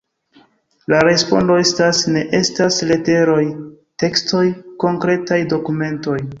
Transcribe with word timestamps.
La 0.93 1.01
respondo 1.07 1.57
estas: 1.63 1.99
ne 2.15 2.25
estas 2.39 2.81
leteroj, 2.93 3.39
tekstoj, 4.07 4.45
konkretaj 4.87 5.43
dokumentoj. 5.57 6.21